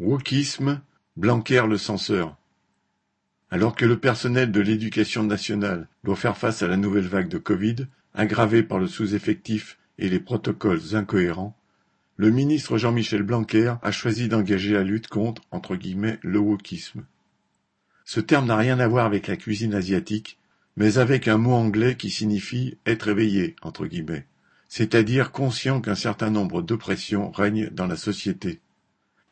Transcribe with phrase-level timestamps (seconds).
[0.00, 0.80] Wokisme,
[1.16, 2.36] Blanquer le censeur.
[3.50, 7.38] Alors que le personnel de l'éducation nationale doit faire face à la nouvelle vague de
[7.38, 11.56] Covid, aggravée par le sous-effectif et les protocoles incohérents,
[12.16, 17.04] le ministre Jean-Michel Blanquer a choisi d'engager la lutte contre entre guillemets, le wokisme.
[18.04, 20.38] Ce terme n'a rien à voir avec la cuisine asiatique,
[20.76, 24.26] mais avec un mot anglais qui signifie être éveillé, entre guillemets,
[24.68, 28.60] c'est-à-dire conscient qu'un certain nombre d'oppressions règnent dans la société.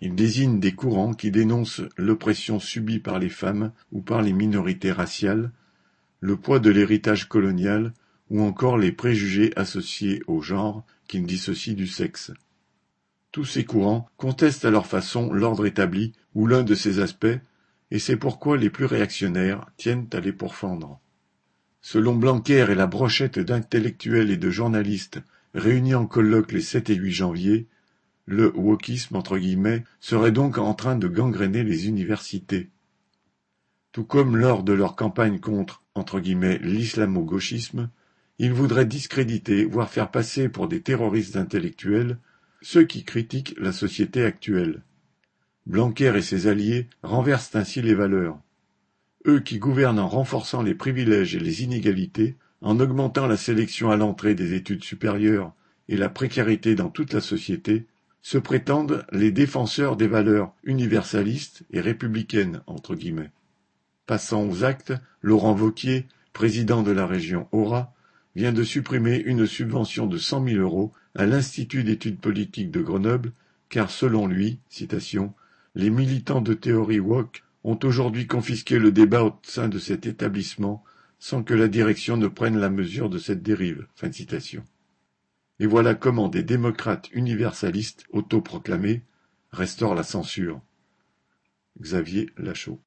[0.00, 4.92] Il désigne des courants qui dénoncent l'oppression subie par les femmes ou par les minorités
[4.92, 5.52] raciales,
[6.20, 7.92] le poids de l'héritage colonial
[8.30, 12.32] ou encore les préjugés associés au genre qui me dissocient du sexe.
[13.32, 17.38] Tous ces courants contestent à leur façon l'ordre établi ou l'un de ses aspects,
[17.90, 21.00] et c'est pourquoi les plus réactionnaires tiennent à les pourfendre.
[21.80, 25.20] Selon Blanquer et la brochette d'intellectuels et de journalistes
[25.54, 27.68] réunis en colloque les 7 et 8 janvier,
[28.26, 29.22] le wokisme
[30.00, 32.68] serait donc en train de gangréner les universités.
[33.92, 35.82] Tout comme lors de leur campagne contre
[36.20, 37.88] l'islamo-gauchisme,
[38.38, 42.18] ils voudraient discréditer, voire faire passer pour des terroristes intellectuels,
[42.60, 44.82] ceux qui critiquent la société actuelle.
[45.66, 48.38] Blanquer et ses alliés renversent ainsi les valeurs.
[49.26, 53.96] Eux qui gouvernent en renforçant les privilèges et les inégalités, en augmentant la sélection à
[53.96, 55.52] l'entrée des études supérieures
[55.88, 57.86] et la précarité dans toute la société,
[58.26, 63.30] se prétendent les défenseurs des valeurs universalistes et républicaines entre guillemets.
[64.04, 67.94] Passant aux actes, Laurent Vauquier, président de la région Aura,
[68.34, 73.30] vient de supprimer une subvention de cent mille euros à l'Institut d'études politiques de Grenoble,
[73.68, 75.32] car selon lui, citation,
[75.76, 80.82] les militants de théorie woke ont aujourd'hui confisqué le débat au sein de cet établissement
[81.20, 83.86] sans que la direction ne prenne la mesure de cette dérive.
[85.58, 89.02] Et voilà comment des démocrates universalistes autoproclamés
[89.52, 90.60] restaurent la censure.
[91.80, 92.80] Xavier Lachaud